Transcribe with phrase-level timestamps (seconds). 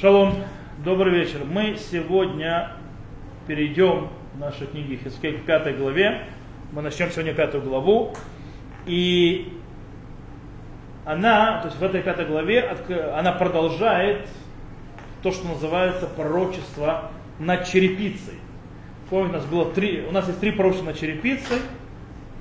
[0.00, 0.32] Шалом,
[0.84, 1.40] добрый вечер.
[1.44, 2.70] Мы сегодня
[3.48, 6.22] перейдем в нашей книге Хискель к пятой главе.
[6.70, 8.14] Мы начнем сегодня пятую главу.
[8.86, 9.52] И
[11.04, 12.76] она, то есть в этой пятой главе,
[13.16, 14.28] она продолжает
[15.24, 17.10] то, что называется пророчество
[17.40, 18.34] над черепицей.
[19.10, 21.58] Помните, у нас было три, у нас есть три пророчества над черепицей.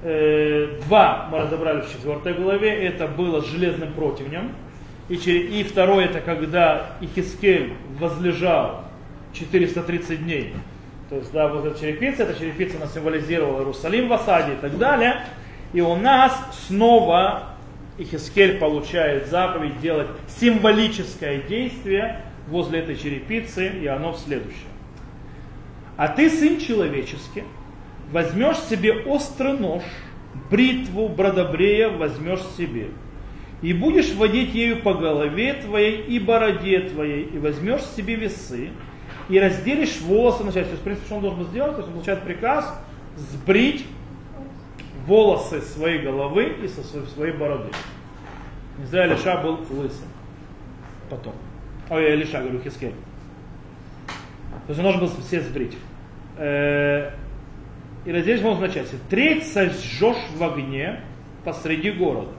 [0.03, 2.69] Э, два мы разобрали в четвертой главе.
[2.85, 4.51] Это было с железным противнем.
[5.09, 8.83] И, и второе, это когда Ихискель возлежал
[9.33, 10.53] 430 дней.
[11.09, 14.77] То есть, да, вот эта черепица, эта черепица она символизировала Иерусалим в осаде и так
[14.77, 15.25] далее.
[15.71, 16.33] И у нас
[16.67, 17.43] снова
[17.97, 24.67] Ихискель получает заповедь делать символическое действие возле этой черепицы, и оно в следующем.
[25.95, 27.43] А ты, сын человеческий,
[28.11, 29.83] возьмешь себе острый нож,
[30.51, 32.87] бритву, бродобрея возьмешь себе,
[33.61, 38.69] и будешь водить ею по голове твоей и бороде твоей, и возьмешь себе весы,
[39.29, 40.67] и разделишь волосы на части.
[40.67, 41.71] То есть, в принципе, что он должен сделать?
[41.71, 42.79] То есть он получает приказ
[43.15, 43.85] сбрить
[45.07, 47.71] волосы своей головы и со своей, своей бороды.
[48.77, 50.07] Не зря Лиша был лысым.
[51.09, 51.33] Потом.
[51.89, 52.93] Ой, я Лиша, говорю, Хискель.
[54.67, 55.77] То есть он должен был все сбрить.
[56.37, 57.11] Э,
[58.05, 58.97] и разделишь волосы на части.
[59.09, 61.01] Треть сожжешь в огне
[61.43, 62.36] посреди города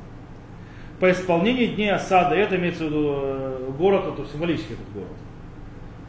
[1.00, 5.16] по исполнению дней осады, это имеется в виду э, город, это символический этот город.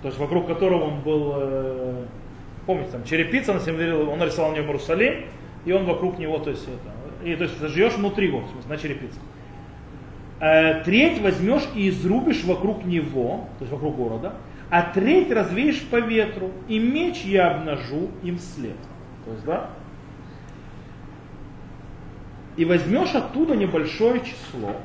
[0.02, 2.06] То есть вокруг которого он был, э,
[2.66, 5.26] помните, там черепица, он, символировал, он нарисовал на нем Иерусалим,
[5.66, 8.70] и он вокруг него, то есть это, и то есть заживешь внутри его, в смысле,
[8.70, 9.20] на черепице.
[10.40, 14.34] Э, треть возьмешь и изрубишь вокруг него, то есть вокруг города,
[14.70, 18.78] а треть развеешь по ветру, и меч я обнажу им след.
[19.26, 19.70] То есть, да,
[22.60, 24.76] и возьмешь оттуда небольшое число.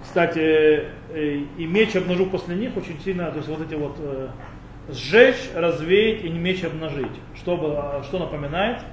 [0.00, 4.28] Кстати, э, и меч обнажу после них очень сильно, то есть вот эти вот э,
[4.90, 7.10] сжечь, развеять и не меч обнажить.
[7.34, 8.84] Что, а, что напоминает?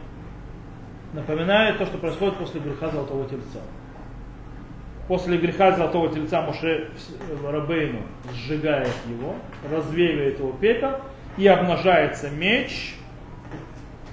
[1.13, 3.61] Напоминает то, что происходит после греха Золотого Тельца.
[5.07, 6.89] После греха Золотого Тельца Моше
[7.47, 8.01] Рабейну
[8.33, 9.35] сжигает его,
[9.71, 11.01] развеивает его пепел,
[11.37, 12.95] и обнажается меч,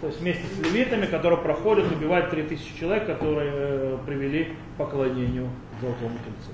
[0.04, 5.48] то есть вместе с левитами, которые проходят, убивают 3000 человек, которые э, привели к поклонению
[5.80, 6.52] Золотому Тельцу.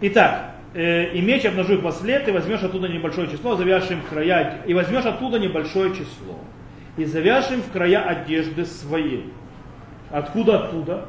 [0.00, 4.00] Итак, э, и меч обнажу их во след, и возьмешь оттуда небольшое число, завяжешь им
[4.10, 6.40] края, и возьмешь оттуда небольшое число,
[6.96, 9.32] и завяжешь им в края одежды своей.
[10.10, 11.06] Откуда оттуда?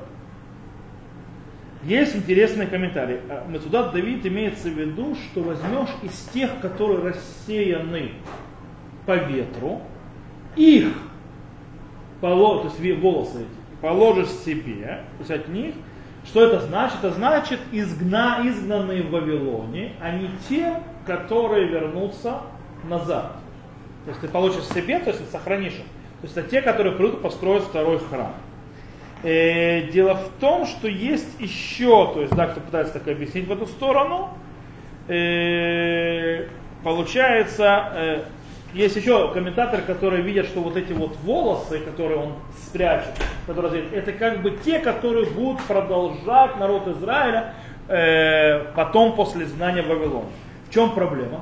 [1.81, 3.21] Есть интересный комментарий.
[3.27, 8.11] А, мы туда Давид имеется в виду, что возьмешь из тех, которые рассеяны
[9.09, 9.81] по ветру,
[10.55, 10.93] их,
[12.21, 15.73] то есть волосы эти, положишь себе, то есть от них,
[16.25, 16.99] что это значит?
[16.99, 20.75] Это значит изгна, изгнанные в Вавилоне, не те,
[21.07, 22.41] которые вернутся
[22.87, 23.31] назад.
[24.05, 25.85] То есть ты получишь себе, то есть сохранишь их.
[26.21, 28.35] То есть это те, которые придут построить второй храм.
[29.23, 33.51] Э, дело в том, что есть еще, то есть, да, кто пытается так объяснить в
[33.51, 34.29] эту сторону,
[35.07, 36.45] э,
[36.83, 38.23] получается, э,
[38.73, 42.33] есть еще комментаторы, которые видят, что вот эти вот волосы, которые он
[42.65, 43.13] спрячет,
[43.47, 47.55] которые, это как бы те, которые будут продолжать народ Израиля
[47.87, 50.25] э, потом после изгнания в Вавилон.
[50.69, 51.41] В чем проблема?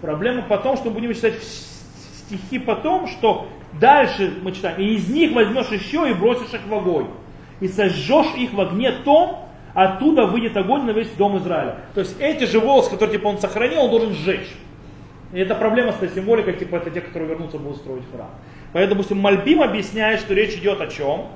[0.00, 3.48] Проблема потом, что будем читать стихи потом, что
[3.80, 7.08] дальше мы читаем, и из них возьмешь еще и бросишь их в огонь.
[7.60, 11.78] И сожжешь их в огне том, оттуда выйдет огонь на весь дом Израиля.
[11.94, 14.48] То есть эти же волосы, которые типа он сохранил, он должен сжечь.
[15.32, 18.30] И это проблема этой символикой, типа это те, которые вернутся, будут строить храм.
[18.72, 21.26] Поэтому, допустим, Мальбим объясняет, что речь идет о чем?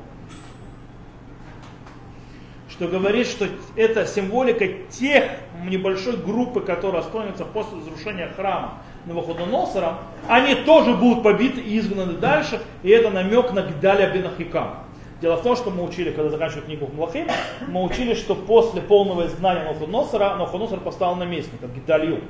[2.69, 5.25] Что говорит, что это символика тех
[5.65, 12.61] небольшой группы, которые останутся после разрушения храма Новоходоносором, они тоже будут побиты и изгнаны дальше,
[12.83, 14.77] и это намек на Гдаля Бенахикам.
[15.21, 17.29] Дело в том, что мы учили, когда заканчивали книгу Млахим,
[17.69, 22.23] мы учили, что после полного изгнания Новоходоносора, Новоходоносор поставил наместника, Гидалью.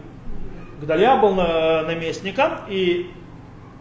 [0.83, 3.11] Гдалия был наместником, и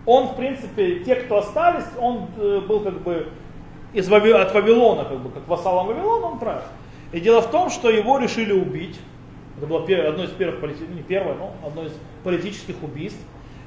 [0.05, 3.27] он, в принципе, те, кто остались, он э, был как бы
[3.93, 6.61] из Вави, от Вавилона, как бы, как вассалом Вавилона он правил.
[7.11, 8.99] И дело в том, что его решили убить.
[9.57, 11.93] Это было одно из первых, не первое, но одно из
[12.23, 13.19] политических убийств.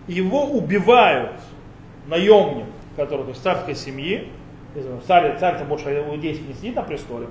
[0.09, 1.33] Его убивают
[2.07, 2.67] наемник,
[2.97, 4.29] который то есть царской семьи,
[5.07, 7.29] царь, царь больше иудейский не сидит на престоле.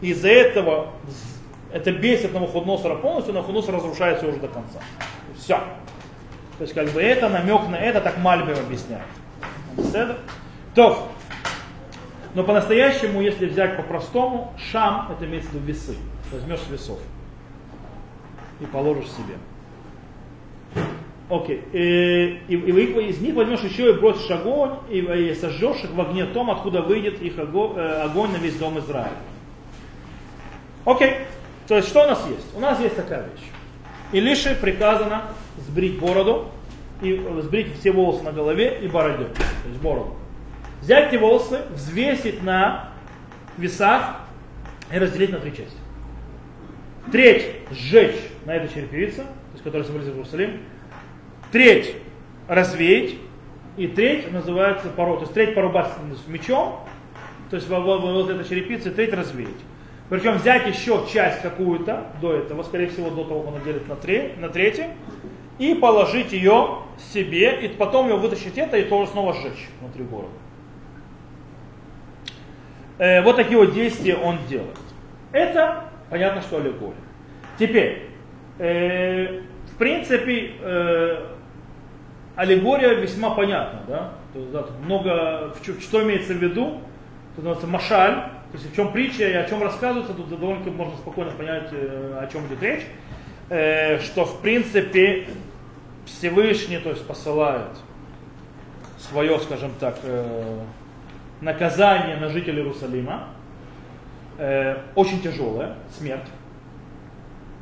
[0.00, 0.88] Из-за этого
[1.72, 4.80] это бесит Навуходоносора полностью, Навуходоносор разрушается уже до конца.
[5.38, 5.56] Все.
[6.58, 9.06] То есть как бы это намек на это, так Мальбим объясняет.
[10.74, 11.08] То,
[12.36, 15.96] но по-настоящему, если взять по-простому, шам, это имеется в виду весы.
[16.30, 16.98] Возьмешь весов.
[18.60, 19.36] и положишь себе.
[21.30, 21.64] Окей.
[21.72, 22.40] Okay.
[22.46, 26.00] И, и, и из них возьмешь еще и бросишь огонь, и, и сожжешь их в
[26.00, 29.10] огне том, откуда выйдет их огонь, э, огонь на весь дом Израиля.
[30.84, 31.08] Окей.
[31.08, 31.16] Okay.
[31.68, 32.54] То есть что у нас есть?
[32.54, 33.46] У нас есть такая вещь.
[34.12, 35.24] Илише приказано
[35.66, 36.48] сбрить бороду,
[37.02, 40.14] и сбрить все волосы на голове и бороде, то есть бороду.
[40.80, 42.90] Взять эти волосы, взвесить на
[43.58, 44.20] весах
[44.92, 45.76] и разделить на три части.
[47.12, 50.60] Треть сжечь на этой черепице, то есть которая символизирует Иерусалим,
[51.52, 51.96] треть
[52.48, 53.16] развеять,
[53.76, 55.18] и треть называется пород.
[55.18, 55.88] То есть треть порубать
[56.26, 56.80] мечом,
[57.50, 59.50] то есть возле этой черепицы, треть развеять.
[60.08, 63.96] Причем взять еще часть какую-то до этого, скорее всего, до того, как он делит на,
[63.96, 64.90] три, на третье,
[65.58, 66.78] и положить ее
[67.12, 70.32] себе, и потом ее вытащить это и тоже снова сжечь внутри города.
[72.98, 74.78] Э, вот такие вот действия он делает.
[75.32, 76.94] Это понятно, что аллегория.
[77.58, 78.10] Теперь,
[78.58, 79.42] э,
[79.72, 81.26] в принципе, э,
[82.36, 84.12] аллегория весьма понятна, да?
[84.84, 86.80] Много, что имеется в виду?
[87.36, 91.30] Называется машаль, то есть в чем притча и о чем рассказывается, тут довольно можно спокойно
[91.32, 92.86] понять, э, о чем идет речь.
[93.50, 95.28] Э, что в принципе
[96.06, 97.68] Всевышний, то есть посылает
[98.98, 100.60] свое, скажем так, э,
[101.42, 103.28] наказание на жителей Иерусалима,
[104.94, 106.28] очень тяжелое, смерть,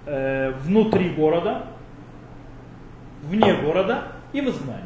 [0.06, 1.66] внутри города,
[3.22, 4.82] вне города и в изгнании.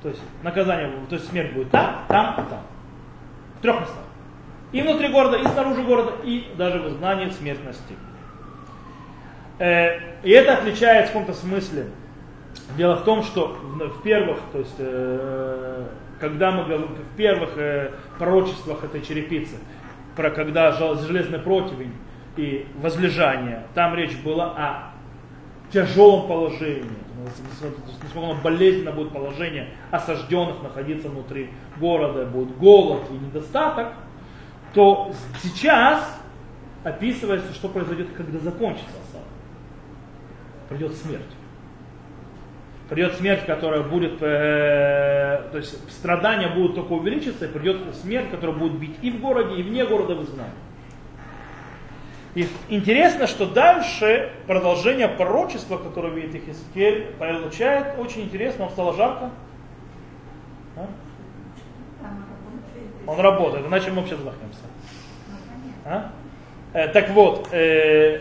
[0.00, 2.62] То есть наказание, то есть смерть будет там, там и там.
[3.58, 4.04] В трех местах.
[4.74, 7.94] И внутри города, и снаружи города, и даже в изгнании в смертности.
[9.60, 11.90] Э, и это отличает в каком-то смысле.
[12.76, 15.86] Дело в том, что в первых, то есть, э,
[16.18, 19.58] когда мы говорим в первых э, пророчествах этой черепицы,
[20.16, 21.94] про когда железный противень
[22.36, 24.92] и возлежание, там речь была о
[25.72, 26.90] тяжелом положении,
[28.16, 33.92] оно болезненно будет положение осажденных находиться внутри города, будет голод и недостаток,
[34.74, 35.12] то
[35.42, 36.20] сейчас
[36.82, 39.24] описывается, что произойдет, когда закончится осада.
[40.68, 41.22] Придет смерть.
[42.88, 48.56] Придет смерть, которая будет, э, то есть страдания будут только увеличиться, и придет смерть, которая
[48.56, 50.52] будет бить и в городе, и вне города в изгнании.
[52.34, 59.30] И интересно, что дальше продолжение пророчества, которое видит Ихискель, получает очень интересно, он стало жарко.
[60.76, 60.86] А?
[63.06, 64.63] Он работает, иначе мы вообще задохнемся.
[65.84, 66.10] А?
[66.72, 68.20] Э, так вот, э,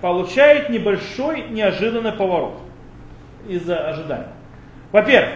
[0.00, 2.60] получает небольшой неожиданный поворот
[3.48, 4.32] из-за ожидания.
[4.92, 5.30] Во-первых,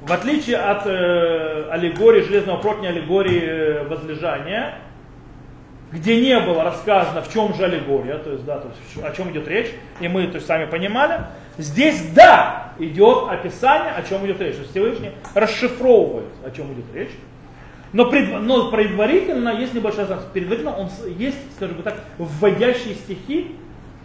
[0.00, 4.74] в отличие от э, аллегории, железного противня, аллегории э, возлежания,
[5.90, 9.30] где не было рассказано, в чем же аллегория, то есть, да, то есть, о чем
[9.32, 11.22] идет речь, и мы то есть, сами понимали,
[11.56, 14.54] здесь, да, идет описание, о чем идет речь.
[14.54, 17.12] То есть Всевышний расшифровывает, о чем идет речь.
[17.92, 20.28] Но, пред, но предварительно есть небольшая разница.
[20.32, 23.56] Предварительно он есть, скажем так, вводящие стихи.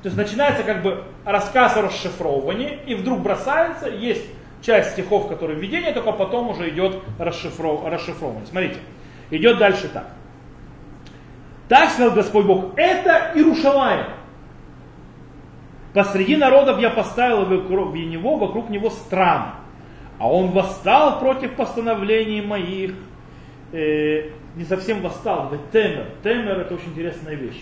[0.02, 4.26] То есть начинается как бы рассказ о расшифровывании, и вдруг бросается, есть
[4.62, 8.46] часть стихов, которые введение, только потом уже идет расшифров, расшифровывание.
[8.48, 8.78] Смотрите,
[9.30, 10.08] идет дальше так.
[11.70, 14.08] Так сказал Господь Бог, это Иерушалаем.
[15.94, 19.52] Посреди народов я поставил в него, вокруг него страны.
[20.20, 22.94] А он восстал против постановлений моих
[23.74, 26.06] э, не совсем восстал, это темер.
[26.24, 27.62] Темер это очень интересная вещь.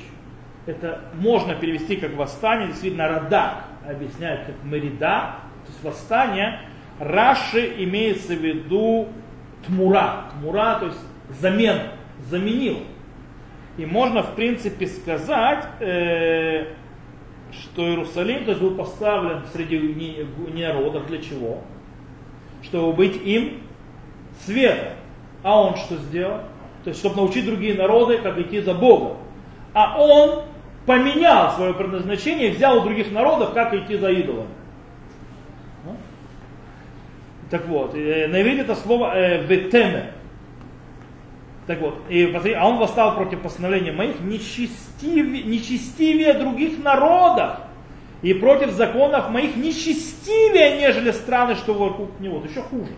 [0.67, 6.59] Это можно перевести как восстание, действительно Радак объясняет как Мерида, то есть восстание.
[6.99, 9.07] Раши имеется в виду
[9.65, 10.25] тмура.
[10.33, 10.99] Тмура, то есть
[11.29, 11.77] замен,
[12.29, 12.83] заменил.
[13.77, 16.73] И можно, в принципе, сказать, э,
[17.51, 21.61] что Иерусалим то есть, был поставлен среди народов для чего?
[22.61, 23.61] Чтобы быть им
[24.45, 24.93] светом.
[25.43, 26.41] А он что сделал?
[26.83, 29.17] То есть, чтобы научить другие народы, как идти за Богом.
[29.73, 30.43] А он
[30.85, 34.47] поменял свое предназначение взял у других народов, как идти за идолом.
[35.85, 35.95] Ну?
[37.49, 40.11] Так вот, э, на иврите это слово э, ветеме.
[41.67, 47.59] Так вот, и, посмотри, а он восстал против постановления моих нечестивее, нечестивее других народов
[48.23, 52.39] и против законов моих нечестивее, нежели страны, что вокруг него.
[52.39, 52.91] Это еще хуже.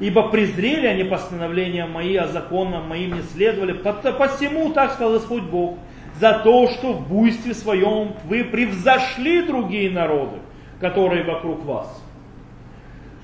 [0.00, 3.72] Ибо презрели они постановления мои, а законам моим не следовали.
[3.72, 5.78] Посему, так сказал Господь Бог,
[6.18, 10.38] за то, что в буйстве своем вы превзошли другие народы,
[10.80, 12.02] которые вокруг вас.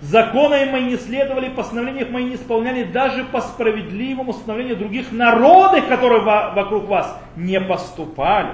[0.02, 6.21] Законы мои не следовали, постановления мои не исполняли даже по справедливому установлению других народов, которые
[6.21, 8.50] вокруг вас не поступали.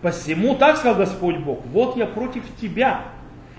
[0.00, 3.02] Посему так сказал Господь Бог, вот я против тебя,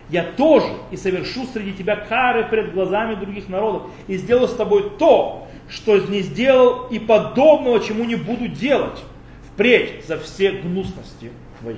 [0.09, 4.91] я тоже и совершу среди тебя кары пред глазами других народов, и сделаю с тобой
[4.97, 9.03] то, что не сделал и подобного, чему не буду делать
[9.51, 11.77] впредь за все гнусности твои.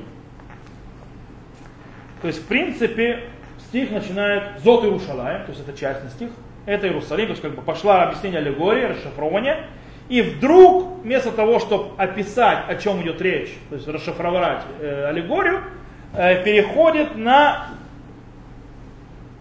[2.22, 3.24] То есть, в принципе,
[3.70, 6.30] стих начинает Зот Иерушалаем, то есть это частный стих,
[6.66, 9.68] это Иерусалим, то есть как бы пошла объяснение аллегории, расшифрование,
[10.10, 15.62] и вдруг, вместо того, чтобы описать, о чем идет речь, то есть расшифровать э, аллегорию,
[16.14, 17.68] э, переходит на,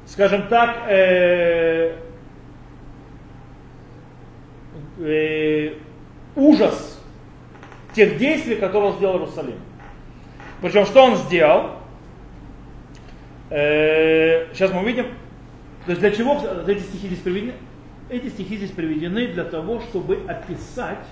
[0.07, 1.97] скажем так, э,
[4.99, 5.75] э,
[6.35, 7.03] ужас
[7.93, 9.59] тех действий, которые он сделал Иерусалим.
[10.61, 11.73] Причем, что он сделал?
[13.51, 15.07] Э, сейчас мы увидим.
[15.85, 17.55] То есть для чего эти стихи здесь приведены?
[18.09, 21.05] Эти стихи здесь приведены для того, чтобы описать,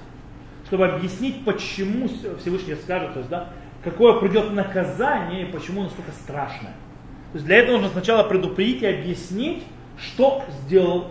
[0.66, 2.08] чтобы объяснить, почему
[2.40, 3.50] Всевышний скажет, то есть, да,
[3.82, 6.74] какое придет наказание и почему настолько страшное.
[7.34, 9.64] То есть для этого нужно сначала предупредить и объяснить,
[9.98, 11.08] что сделал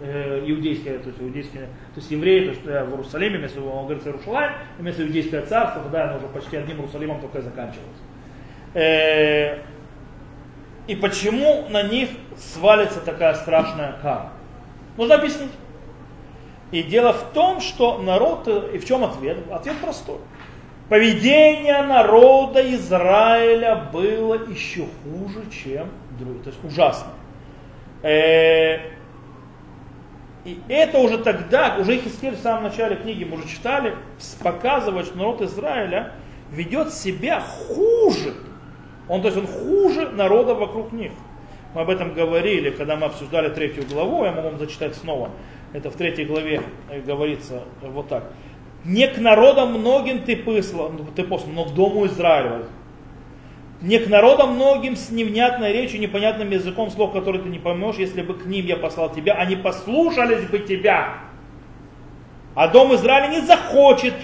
[0.00, 3.84] э, иудейское, то есть иудейские, то есть евреи, то есть э, в Иерусалиме, вместо он
[3.84, 7.98] говорит Иерушалаем, вместо иудейское царство, тогда оно уже почти одним Иерусалимом только и заканчивалось.
[8.72, 9.58] Э,
[10.86, 14.32] и почему на них свалится такая страшная кара?
[14.96, 15.52] Нужно объяснить.
[16.70, 19.36] И дело в том, что народ, и в чем ответ?
[19.50, 20.20] Ответ простой.
[20.88, 25.88] Поведение народа Израиля было еще хуже, чем
[26.18, 26.42] другие.
[26.44, 27.12] То есть ужасно.
[28.02, 28.78] Э,
[30.44, 33.96] и это уже тогда, уже Хискель в самом начале книги мы уже читали,
[34.40, 36.12] показывает, что народ Израиля
[36.52, 38.34] ведет себя хуже.
[39.08, 41.10] Он, то есть он хуже народа вокруг них.
[41.74, 45.30] Мы об этом говорили, когда мы обсуждали третью главу, я могу вам зачитать снова.
[45.72, 48.30] Это в третьей главе э, говорится вот так.
[48.86, 52.66] Не к народам многим ты послал, ну, ты послал, но к дому Израиля.
[53.82, 58.22] Не к народам многим с невнятной речью, непонятным языком, слов, который ты не поймешь, если
[58.22, 61.14] бы к ним я послал тебя, они послушались бы тебя.
[62.54, 64.14] А дом Израиля не захочет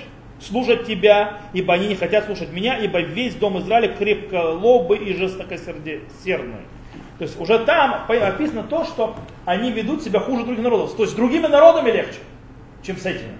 [0.40, 5.12] слушать тебя, ибо они не хотят слушать меня, ибо весь дом Израиля крепко лобы и
[5.12, 6.02] жестокосердный.
[7.18, 10.94] То есть уже там описано то, что они ведут себя хуже других народов.
[10.94, 12.20] То есть с другими народами легче,
[12.82, 13.36] чем с этими.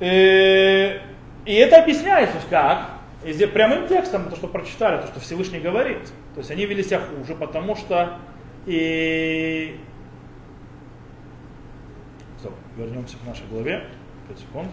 [0.00, 1.00] Э,
[1.44, 2.90] и это объясняется как?
[3.24, 6.04] И здесь прямым текстом, то, что прочитали, то, что Всевышний говорит.
[6.34, 8.18] То есть они вели себя хуже, потому что
[8.66, 9.78] и...
[12.38, 13.84] Стоп, вернемся к нашей главе.
[14.28, 14.68] 5 секунд.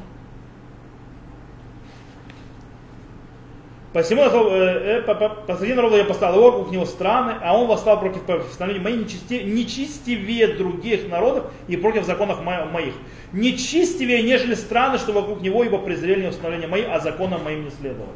[3.94, 8.84] Посему э, э, посреди народа я поставил его, него страны, а он восстал против постановлений
[8.84, 12.96] моих нечисти, нечистивее других народов и против законов моих.
[13.34, 18.12] Нечистивее, нежели страны, что вокруг него, ибо презрели установления мои, а законам моим не следовали.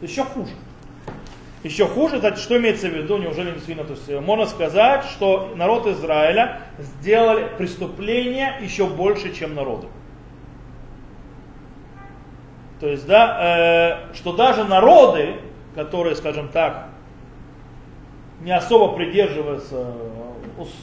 [0.00, 0.52] Еще хуже.
[1.62, 5.52] Еще хуже, это что имеется в виду, неужели действительно, то есть э, можно сказать, что
[5.54, 9.86] народ Израиля сделали преступления еще больше, чем народы.
[12.80, 15.36] То есть, да, э, что даже народы,
[15.76, 16.88] которые, скажем так,
[18.40, 19.94] не особо придерживаются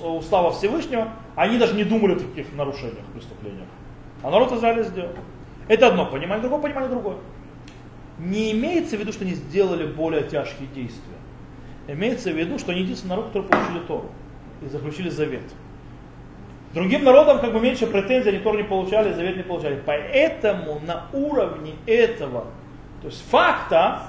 [0.02, 3.68] устава Всевышнего, они даже не думали о таких нарушениях, преступлениях.
[4.24, 5.12] А народ Израиля сделал.
[5.68, 7.18] Это одно понимание, другое понимание другое.
[8.18, 11.16] Не имеется в виду, что они сделали более тяжкие действия.
[11.88, 14.10] Имеется в виду, что они единственный народ, который получили Тору
[14.62, 15.44] и заключили завет.
[16.74, 19.82] Другим народам как бы меньше претензий, они тоже не получали, завет не получали.
[19.86, 22.46] Поэтому на уровне этого,
[23.02, 24.04] то есть факта,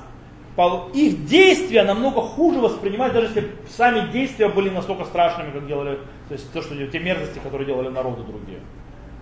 [0.92, 6.34] их действия намного хуже воспринимать, даже если сами действия были настолько страшными, как делали, то
[6.34, 8.58] есть то, что те мерзости, которые делали народы другие.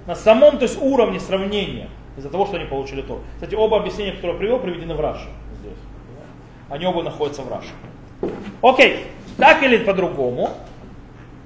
[0.08, 3.20] На самом то есть, уровне сравнения, из-за того, что они получили то.
[3.34, 5.28] Кстати, оба объяснения, которые я привел, приведены в Раше.
[5.60, 5.76] Здесь.
[6.70, 7.68] Они оба находятся в Раше.
[8.62, 9.04] Окей,
[9.36, 10.48] так или по-другому,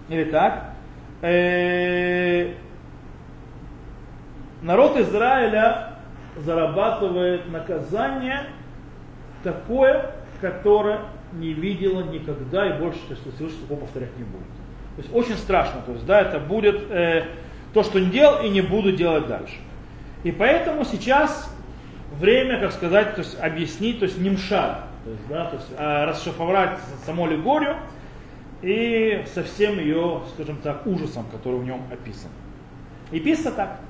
[0.08, 0.74] или так,
[1.22, 2.52] э,
[4.62, 5.94] народ Израиля
[6.36, 8.44] зарабатывает наказание
[9.42, 11.00] такое, которое
[11.32, 14.46] не видела никогда и больше, то есть Всевышний такого повторять не будет.
[14.94, 17.24] То есть очень страшно, то есть да, это будет э,
[17.72, 19.54] то, что не делал и не буду делать дальше.
[20.24, 21.50] И поэтому сейчас
[22.18, 26.04] время, как сказать, то есть объяснить, то есть немша, то есть, да, то есть э,
[26.04, 27.76] расшифровать саму аллегорию,
[28.62, 32.30] и со всем ее, скажем так, ужасом, который в нем описан.
[33.10, 33.80] И писано так.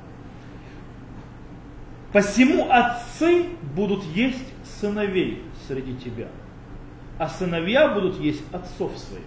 [2.12, 4.44] Посему отцы будут есть
[4.80, 6.28] сыновей среди тебя,
[7.18, 9.24] а сыновья будут есть отцов своих.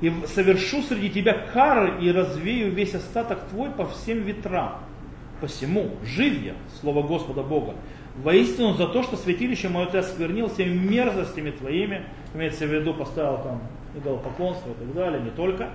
[0.00, 4.80] И совершу среди тебя кары и развею весь остаток твой по всем ветрам.
[5.40, 7.74] Посему жив я, слово Господа Бога,
[8.22, 12.02] воистину за то, что святилище мое ты осквернил всеми мерзостями твоими,
[12.34, 13.62] имеется в виду, поставил там
[13.96, 15.70] идолопоклонство и так далее, не только,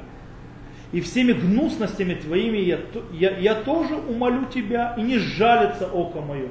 [0.91, 2.79] и всеми гнусностями твоими я,
[3.11, 6.49] я, я тоже умолю тебя, и не жалится око мое.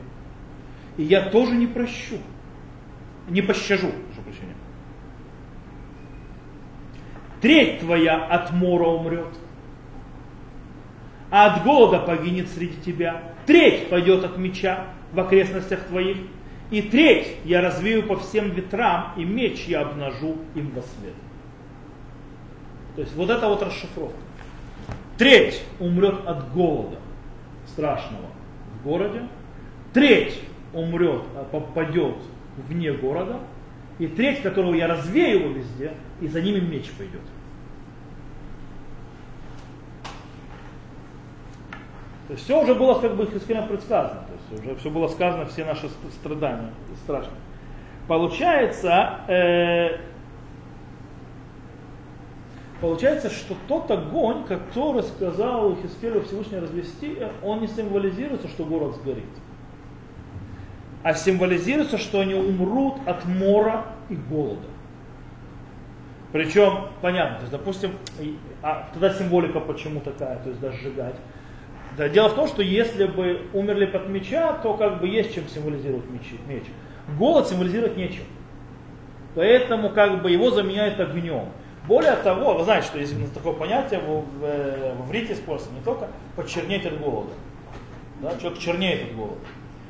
[0.96, 2.16] И я тоже не прощу,
[3.28, 4.56] не пощажу, прошу прощения.
[7.42, 9.34] Треть твоя от мора умрет,
[11.28, 13.20] а от голода погинет среди тебя.
[13.46, 16.18] Треть пойдет от меча в окрестностях твоих,
[16.70, 21.14] и треть я развею по всем ветрам, и меч я обнажу им во свет.
[22.94, 24.16] То есть вот это вот расшифровка.
[25.18, 26.98] Треть умрет от голода
[27.66, 28.26] страшного
[28.74, 29.22] в городе.
[29.92, 30.38] Треть
[30.72, 32.16] умрет, а попадет
[32.56, 33.40] вне города.
[33.98, 37.20] И треть, которого я развею его везде, и за ними меч пойдет.
[42.32, 44.22] То есть все уже было как бы искренне предсказано.
[44.22, 46.70] То есть уже все было сказано, все наши страдания
[47.04, 47.36] страшные.
[48.08, 49.98] Получается, э,
[52.80, 59.24] получается, что тот огонь, который сказал Хискелю Всевышний развести, он не символизируется, что город сгорит.
[61.02, 64.66] А символизируется, что они умрут от мора и голода.
[66.32, 67.92] Причем, понятно, то есть, допустим,
[68.62, 71.16] а тогда символика почему такая, то есть даже сжигать.
[71.96, 75.46] Да, дело в том, что если бы умерли под меча, то как бы есть чем
[75.46, 76.22] символизировать меч.
[76.46, 76.62] меч.
[77.18, 78.24] Голод символизировать нечем.
[79.34, 81.48] Поэтому как бы его заменяют огнем.
[81.86, 86.08] Более того, вы знаете, что есть такое понятие в, в, в иврите используется не только
[86.36, 87.32] почернеть от голода.
[88.20, 89.40] Да, человек чернеет от голода.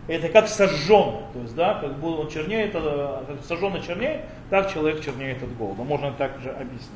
[0.08, 4.72] Это как сожженный, то есть, да, как будто он чернеет, э, как сожженный чернеет, так
[4.72, 5.82] человек чернеет от голода.
[5.84, 6.90] Можно так же объяснить.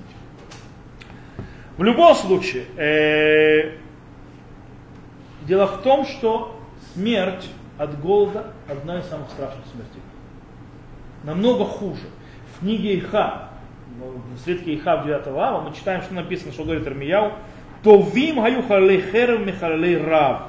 [1.76, 3.76] В любом случае, э,
[5.42, 6.58] дело в том, что
[6.94, 7.48] смерть
[7.78, 10.02] от голода одна из самых страшных смертей.
[11.22, 12.08] Намного хуже.
[12.54, 13.50] В книге Иха
[13.98, 17.32] в свитке Ихав 9 ава, мы читаем, что написано, что говорит Армияу,
[17.82, 20.42] Товим гаю халей херев михалей рав.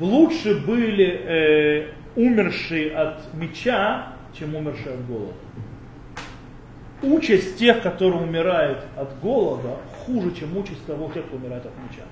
[0.00, 5.34] Лучше были э, умершие от меча, чем умершие от голода.
[7.02, 12.04] Участь тех, которые умирают от голода, хуже, чем участь того, тех, кто умирает от меча.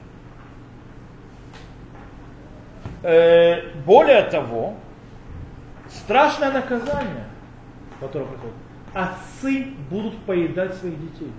[3.02, 4.74] Э, более того,
[5.88, 7.24] страшное наказание–
[8.00, 8.54] которое приходит,
[8.94, 11.30] отцы будут поедать своих детей.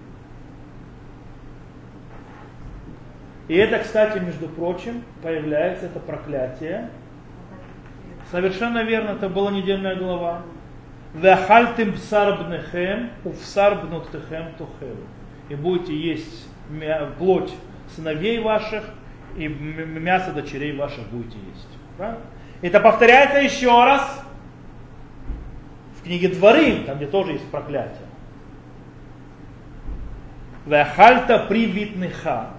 [3.52, 6.90] И это, кстати, между прочим, появляется это проклятие.
[8.32, 10.44] Совершенно верно, это была недельная глава.
[11.14, 15.04] Вахальтим псарбнехем, увсарбнутехем тухеру.
[15.50, 16.48] И будете есть
[17.18, 17.54] плоть
[17.94, 18.86] сыновей ваших,
[19.36, 21.68] и мясо дочерей ваших будете есть.
[21.98, 22.22] Правильно?
[22.62, 24.24] Это повторяется еще раз
[26.00, 28.08] в книге Дворы, там где тоже есть проклятие.
[30.66, 32.52] Вехальта привитныха,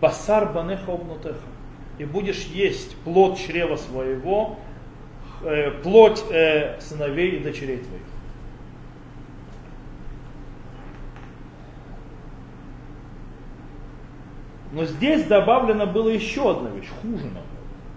[0.00, 1.38] басар банеха обнутеха.
[1.98, 4.58] И будешь есть плод чрева своего,
[5.42, 8.02] э, плоть э, сыновей и дочерей твоих.
[14.72, 17.46] Но здесь добавлено было еще одна вещь, хуже намного.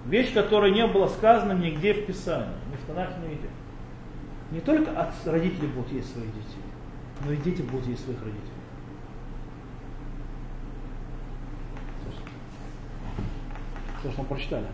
[0.06, 3.40] Вещь, которая не была сказана нигде в Писании, ни в Танахе, ни в
[4.52, 6.64] не только от родителей будут есть своих детей,
[7.26, 8.52] но и дети будут есть своих родителей.
[14.04, 14.68] То, что мы прочитали.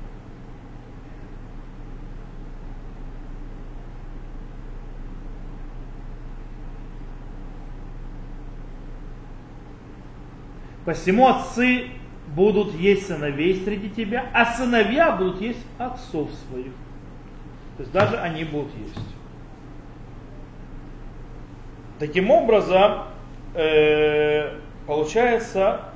[10.86, 11.92] Посему отцы
[12.36, 16.74] будут есть сыновей среди тебя, а сыновья будут есть отцов своих.
[17.78, 19.16] То есть даже они будут есть.
[22.00, 23.06] Таким образом,
[23.54, 25.93] э, получается,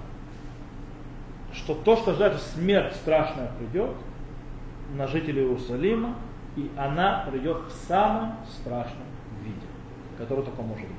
[1.58, 3.91] что то, что ждет смерть страшная придет
[4.96, 6.15] на жителей Иерусалима,
[6.56, 9.06] и она придет в самом страшном
[9.43, 9.67] виде,
[10.17, 10.96] который только может быть.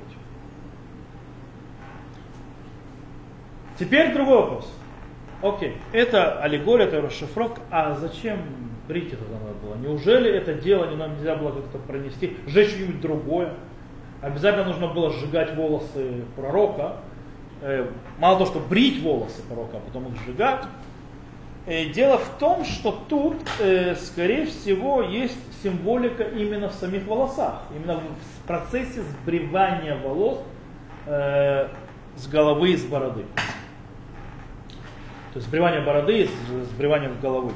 [3.77, 4.73] Теперь другой вопрос.
[5.41, 8.39] Окей, это аллегория, это расшифровка, а зачем
[8.87, 9.75] брить это надо было?
[9.75, 13.53] Неужели это дело не нам нельзя было как-то пронести, сжечь что-нибудь другое?
[14.21, 16.97] обязательно нужно было сжигать волосы пророка.
[17.61, 20.63] Э, мало того, что брить волосы пророка, а потом их сжигать.
[21.65, 27.63] Э, дело в том, что тут, э, скорее всего, есть символика именно в самих волосах.
[27.75, 30.39] Именно в процессе сбривания волос
[31.05, 33.25] с головы и с бороды.
[35.33, 37.51] То есть сбривание бороды с сбриванием головы.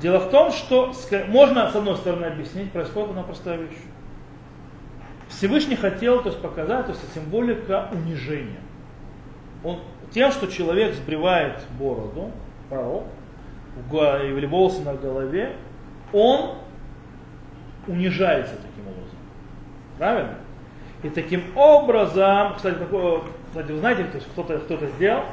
[0.00, 0.92] Дело в том, что
[1.28, 3.76] можно с одной стороны объяснить, происходит одна простая вещь.
[5.28, 8.60] Всевышний хотел то есть, показать, то есть символика унижения.
[9.62, 12.30] Он, тем, что человек сбривает бороду,
[12.68, 13.04] пророк,
[13.92, 15.54] или волосы на голове,
[16.12, 16.54] он
[17.86, 19.18] унижается таким образом.
[19.98, 20.34] Правильно?
[21.02, 25.24] И таким образом, кстати, такое, кстати вы знаете, то есть кто-то кто сделал,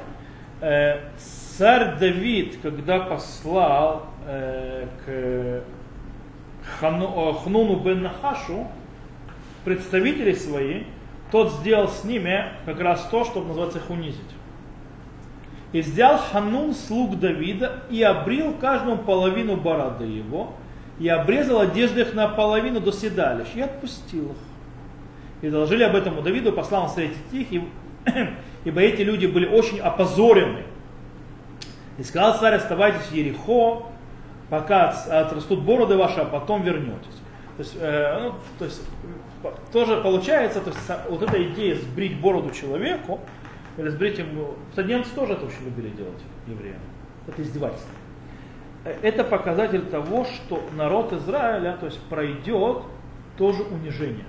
[0.61, 5.63] э, царь Давид, когда послал э, к
[6.79, 8.67] Хану, э, Хнуну бен Нахашу
[9.65, 10.83] представителей свои,
[11.31, 14.21] тот сделал с ними как раз то, что называется их унизить.
[15.73, 20.53] И взял Ханун слуг Давида и обрил каждому половину бороды его,
[20.99, 24.37] и обрезал одежды их наполовину до седалищ, и отпустил их.
[25.41, 27.67] И доложили об этом у Давиду, послал он встретить их, и,
[28.63, 30.63] ибо эти люди были очень опозорены.
[31.97, 33.87] И сказал царь, оставайтесь в Ерехо,
[34.49, 37.21] пока отрастут бороды ваши, а потом вернетесь.
[37.57, 38.81] То есть, э, ну, то есть
[39.71, 40.79] тоже получается, то есть,
[41.09, 43.19] вот эта идея сбрить бороду человеку,
[43.77, 46.79] или сбрить ему, кстати, немцы тоже это очень любили делать, евреям.
[47.27, 47.91] Это издевательство.
[48.85, 52.83] Э, это показатель того, что народ Израиля, то есть пройдет
[53.37, 54.25] тоже унижение.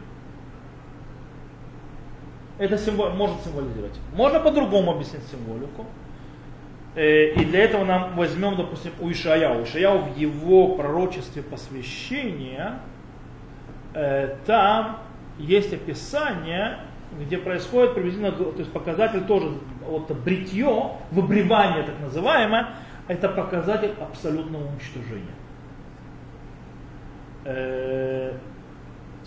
[2.59, 3.99] Это символ, может символизировать.
[4.15, 5.85] Можно по-другому объяснить символику.
[6.95, 9.63] Э, и для этого нам возьмем, допустим, у Ишаяу.
[9.63, 12.81] Ишаяу в его пророчестве посвящения,
[13.93, 15.01] э, там
[15.39, 16.79] есть описание,
[17.19, 19.51] где происходит приблизительно, то есть показатель тоже,
[19.87, 22.69] вот бритье, выбривание так называемое,
[23.09, 25.35] это показатель абсолютного уничтожения.
[27.45, 28.33] Э,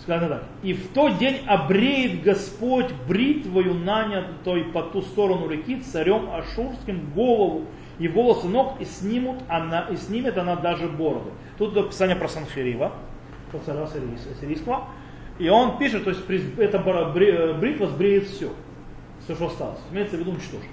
[0.02, 0.44] Сказано так.
[0.62, 7.66] И в тот день обреет Господь бритвою нанятой по ту сторону реки царем Ашурским голову
[7.98, 11.32] и волосы ног, и, снимут она, и снимет она даже бороду.
[11.58, 12.92] Тут описание про Санхирива,
[13.50, 13.86] про царя
[14.40, 14.86] сирийского.
[15.40, 16.22] И он пишет, то есть
[16.58, 18.52] эта бритва сбреет все,
[19.24, 19.80] все, что осталось.
[19.90, 20.68] Имеется в виду уничтожит.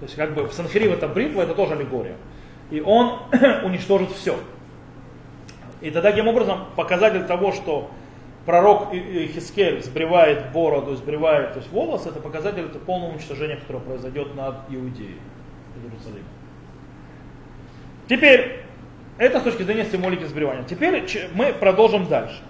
[0.00, 2.16] То есть как бы Санхирив это бритва, это тоже аллегория.
[2.72, 3.20] И он
[3.64, 4.36] уничтожит все.
[5.80, 7.88] И тогда таким образом показатель того, что
[8.46, 14.34] пророк Хискель сбривает бороду, сбривает то есть волосы, это показатель это полного уничтожения, которое произойдет
[14.34, 15.18] над Иудеей,
[15.84, 16.26] Иерусалимом.
[18.08, 18.64] Теперь,
[19.18, 20.64] это с точки зрения символики сбривания.
[20.64, 22.42] Теперь мы продолжим дальше.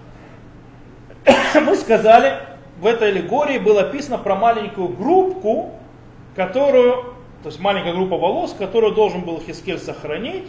[1.61, 2.33] мы сказали,
[2.79, 5.71] в этой аллегории было описано про маленькую группку,
[6.35, 7.03] которую,
[7.43, 10.47] то есть маленькая группа волос, которую должен был Хискель сохранить,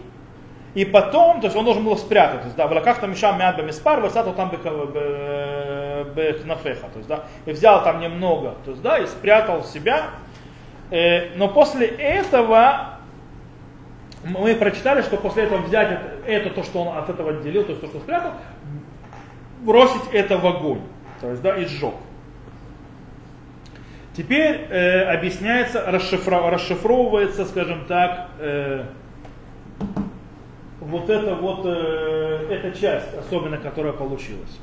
[0.75, 3.38] и потом, то есть он должен был спрятать, то есть, да, в лаках там мешам
[3.38, 8.99] мяд бемиспар, высату там бехнафеха, то есть, да, и взял там немного, то есть, да,
[8.99, 10.07] и спрятал себя.
[10.90, 12.99] Э, но после этого
[14.25, 17.71] мы прочитали, что после этого взять это, это то, что он от этого отделил, то
[17.71, 18.33] есть то, что спрятал,
[19.61, 20.81] бросить это в огонь,
[21.24, 21.94] то есть, да, и сжег.
[24.14, 28.84] Теперь э, объясняется, расшифро, расшифровывается, скажем так, э,
[30.80, 34.60] вот эта вот э, эта часть, особенно которая получилась.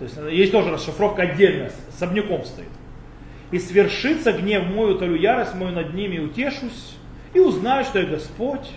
[0.00, 2.66] То есть есть тоже расшифровка отдельно, с особняком стоит.
[3.52, 6.96] И свершится гнев мой, утолю ярость мою над ними, утешусь,
[7.32, 8.72] и узнаю, что я Господь,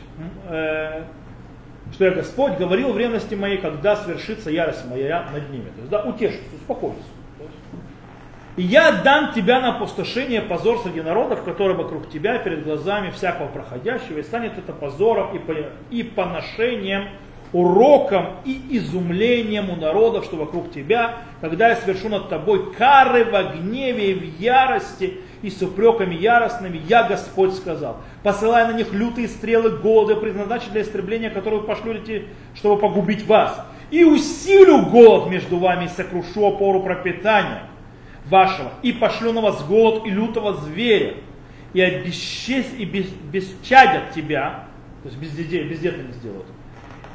[0.48, 1.06] э,
[1.94, 5.66] что я Господь говорил в ревности моей, когда свершится ярость моя над ними.
[5.66, 6.96] То есть, да, утешусь, успокоюсь.
[8.56, 13.48] И я отдам тебя на опустошение позор среди народов, которые вокруг тебя, перед глазами всякого
[13.48, 15.30] проходящего, и станет это позором
[15.90, 17.06] и, поношением,
[17.54, 23.56] уроком и изумлением у народов, что вокруг тебя, когда я совершу над тобой кары в
[23.56, 29.28] гневе и в ярости, и с упреками яростными, я Господь сказал, посылая на них лютые
[29.28, 31.96] стрелы голода, предназначенные для истребления, которые пошлю
[32.56, 33.66] чтобы погубить вас.
[33.92, 37.64] И усилю голод между вами, и сокрушу опору пропитания
[38.26, 41.16] вашего, и пошлю на вас голод и лютого зверя,
[41.74, 44.66] и, обесчесть, и без, бесчадят тебя,
[45.04, 46.46] то есть бездетно бездетными сделают,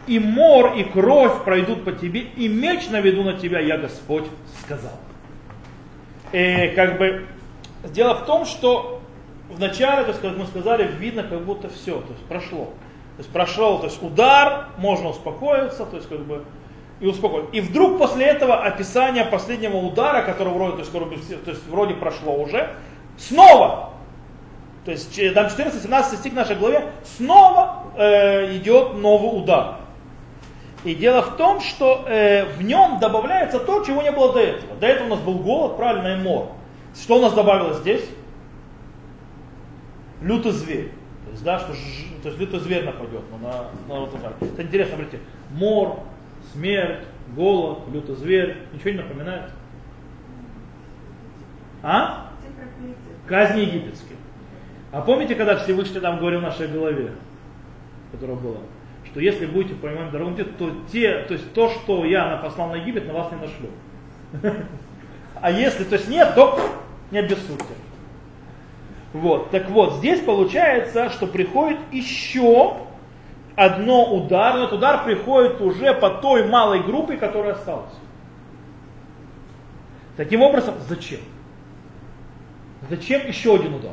[0.06, 4.24] и мор, и кровь пройдут по тебе, и меч наведу на тебя, я Господь
[4.62, 4.98] сказал.
[6.32, 7.26] И э, как бы
[7.84, 9.02] дело в том, что
[9.54, 12.66] вначале, есть, как мы сказали, видно, как будто все, то есть прошло.
[13.16, 16.44] То есть прошел, то есть удар, можно успокоиться, то есть как бы
[17.00, 17.46] и успокоить.
[17.52, 22.34] И вдруг после этого описание последнего удара, который вроде, то есть, то есть вроде прошло
[22.34, 22.74] уже,
[23.16, 23.90] снова,
[24.84, 29.76] то есть там 14-17 стих в нашей главе, снова э, идет новый удар.
[30.84, 34.76] И дело в том, что э, в нем добавляется то, чего не было до этого.
[34.76, 36.48] До этого у нас был голод, правильно, и мор.
[36.94, 38.04] Что у нас добавилось здесь?
[40.20, 40.90] Лютый зверь.
[41.24, 41.68] То есть, да, что
[42.22, 44.36] то есть лютый зверь нападет на, на народ Израиля.
[44.40, 45.22] Это интересно, смотрите,
[45.52, 46.00] мор,
[46.52, 49.50] смерть, голод, лютый зверь, ничего не напоминает?
[51.82, 52.30] А?
[53.26, 54.18] Казни египетские.
[54.92, 57.12] А помните, когда Всевышний нам говорил в нашей голове,
[58.12, 58.58] которая была,
[59.04, 62.36] что если будете по моим дорогам идти, то, те, то есть то, что я на-
[62.36, 63.70] послал на Египет, на вас не нашлю.
[65.40, 66.58] А если, то есть нет, то
[67.10, 67.63] не обессудьте.
[69.14, 72.74] Вот, так вот, здесь получается, что приходит еще
[73.54, 77.94] одно удар, но этот удар приходит уже по той малой группе, которая осталась.
[80.16, 81.20] Таким образом, зачем?
[82.90, 83.92] Зачем еще один удар?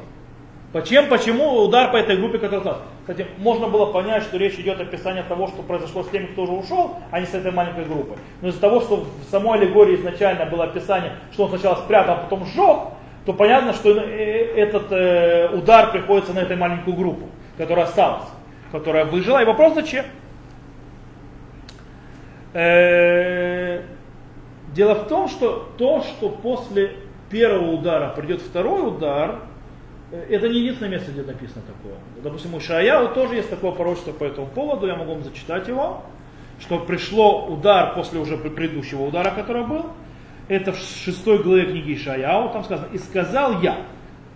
[0.73, 2.81] Почему, почему удар по этой группе, которая осталась?
[3.01, 6.43] Кстати, можно было понять, что речь идет о описании того, что произошло с теми, кто
[6.43, 8.17] уже ушел, а не с этой маленькой группой.
[8.41, 12.17] Но из-за того, что в самой аллегории изначально было описание, что он сначала спрятал, а
[12.23, 12.77] потом сжег,
[13.25, 18.27] то понятно, что э, этот э, удар приходится на этой маленькую группу, которая осталась,
[18.71, 19.41] которая выжила.
[19.41, 20.05] И вопрос зачем?
[22.53, 23.81] Э,
[24.73, 26.95] Дело в том, что то, что после
[27.29, 29.39] первого удара придет второй удар,
[30.29, 31.97] это не единственное место, где написано такое.
[32.23, 36.03] Допустим, у Шаяу тоже есть такое пророчество по этому поводу, я могу вам зачитать его,
[36.59, 39.87] что пришло удар после уже предыдущего удара, который был.
[40.51, 43.77] Это в шестой главе книги Ишаяу, там сказано, «И сказал я,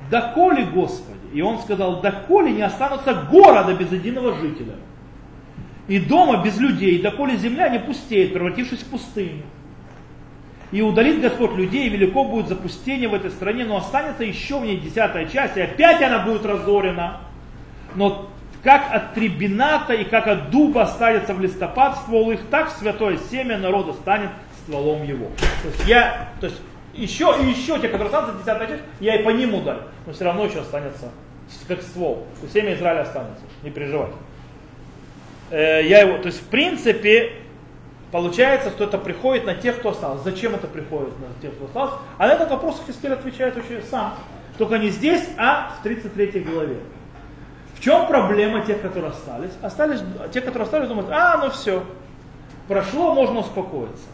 [0.09, 4.75] доколе, Господи?» И он сказал, доколе не останутся города без единого жителя,
[5.89, 9.43] и дома без людей, доколе земля не пустеет, превратившись в пустыню.
[10.71, 14.63] И удалит Господь людей, и велико будет запустение в этой стране, но останется еще в
[14.63, 17.17] ней десятая часть, и опять она будет разорена.
[17.93, 18.29] Но
[18.63, 23.57] как от трибината и как от дуба останется в листопад ствол их, так святое семя
[23.57, 24.29] народа станет
[24.65, 25.27] стволом его.
[25.61, 26.59] То есть я, то есть
[26.93, 30.25] еще и еще те, которые останутся, десятая часть, я и по ним ударю, но все
[30.25, 31.11] равно еще останется
[31.67, 32.27] как ствол.
[32.39, 34.15] То есть семя Израиля останется, не переживайте.
[35.51, 37.33] Э, я его, то есть в принципе,
[38.11, 40.23] получается, что это приходит на тех, кто остался.
[40.23, 41.95] Зачем это приходит на тех, кто остался?
[42.17, 44.15] А на этот вопрос Хискель отвечает очень сам.
[44.57, 46.77] Только не здесь, а в 33 главе.
[47.75, 49.51] В чем проблема тех, которые остались?
[49.61, 49.99] Остались,
[50.31, 51.83] те, которые остались, думают, а, ну все,
[52.67, 54.07] прошло, можно успокоиться.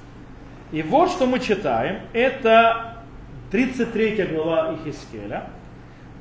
[0.72, 2.98] И вот что мы читаем, это
[3.52, 5.50] 33 глава Ихискеля,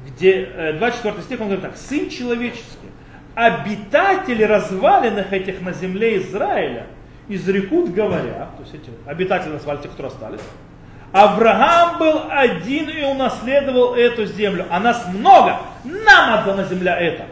[0.07, 2.89] где э, 24 стих, он говорит так, «Сын человеческий,
[3.35, 6.87] обитатели развалинах этих на земле Израиля
[7.29, 10.41] изрекут, говоря, то есть эти обитатели развалин, те, которые остались,
[11.13, 17.25] Авраам был один и унаследовал эту землю, а нас много, нам отдана земля эта.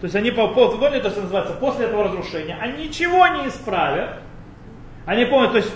[0.00, 4.18] То есть они по поводу, то есть называется, после этого разрушения, они ничего не исправят.
[5.06, 5.72] Они помнят, то есть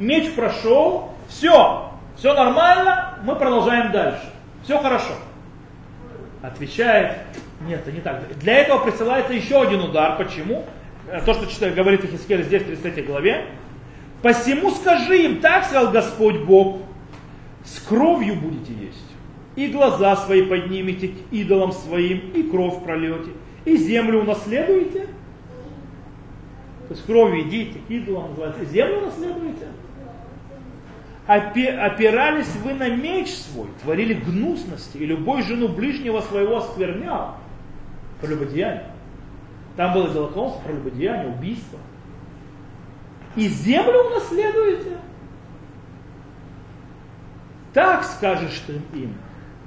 [0.00, 4.32] меч прошел, все, все нормально, мы продолжаем дальше.
[4.64, 5.12] Все хорошо.
[6.42, 7.18] Отвечает,
[7.66, 8.38] нет, это не так.
[8.38, 10.16] Для этого присылается еще один удар.
[10.16, 10.64] Почему?
[11.24, 13.46] То, что говорит Ихискель здесь, в 33 главе.
[14.22, 16.80] Посему скажи им, так сказал Господь Бог,
[17.64, 19.06] с кровью будете есть,
[19.56, 23.30] и глаза свои поднимете к идолам своим, и кровь прольете,
[23.64, 25.06] и землю унаследуете.
[26.88, 29.66] То есть кровью идите, к идолам называется, и землю унаследуете.
[31.30, 37.36] Опи- опирались вы на меч свой, творили гнусности, и любой жену ближнего своего осквернял.
[38.20, 38.90] Прелюбодеяние.
[39.76, 41.78] Там было идолоклонство, прелюбодеяние, убийство.
[43.36, 44.98] И землю унаследуете.
[47.74, 49.14] Так скажешь ты им.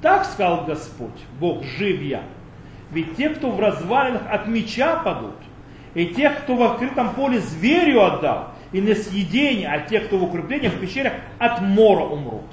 [0.02, 2.24] Так сказал Господь, Бог, жив я.
[2.92, 5.38] Ведь те, кто в развалинах от меча падут,
[5.94, 10.24] и тех, кто в открытом поле зверю отдал, и на съедение, а те, кто в
[10.24, 12.46] укреплениях в пещерах, от мора умрут.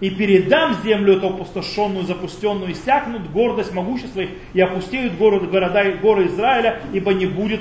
[0.00, 5.96] И передам землю эту опустошенную, запустенную, иссякнут гордость могущества их, и опустеют города, города и
[5.96, 7.60] горы Израиля, ибо не будет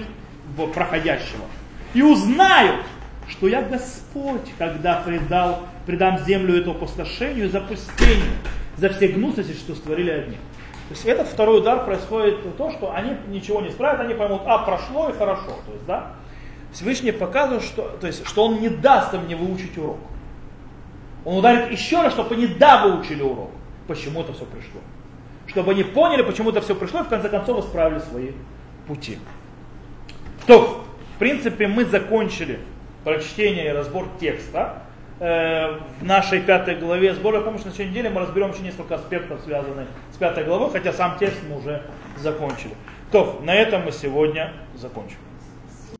[0.73, 1.45] проходящего.
[1.93, 2.81] И узнают,
[3.29, 8.33] что я Господь, когда предал, предам землю эту опустошению и запустению,
[8.77, 10.37] за все гнусности, что створили одни.
[10.89, 14.57] То есть этот второй удар происходит то, что они ничего не исправят, они поймут, а
[14.59, 15.59] прошло и хорошо.
[15.65, 16.13] То есть, да,
[16.71, 19.99] Всевышний показывает, что, то есть, что он не даст им не выучить урок.
[21.25, 23.51] Он ударит еще раз, чтобы они да выучили урок.
[23.87, 24.79] Почему это все пришло.
[25.47, 28.31] Чтобы они поняли, почему это все пришло, и в конце концов исправили свои
[28.87, 29.17] пути.
[30.47, 32.59] То, в принципе, мы закончили
[33.03, 34.83] прочтение и разбор текста.
[35.19, 39.41] Э, в нашей пятой главе сбора помощи на следующей неделе мы разберем еще несколько аспектов,
[39.41, 41.83] связанных с пятой главой, хотя сам текст мы уже
[42.17, 42.73] закончили.
[43.11, 45.17] То, на этом мы сегодня закончим.